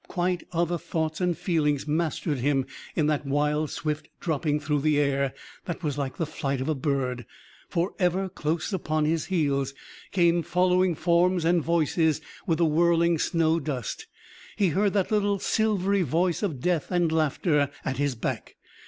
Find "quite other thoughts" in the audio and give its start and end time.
0.07-1.21